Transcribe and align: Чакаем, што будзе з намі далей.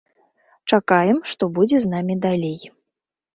Чакаем, 0.71 1.19
што 1.33 1.49
будзе 1.59 1.77
з 1.85 1.93
намі 1.93 2.17
далей. 2.25 2.59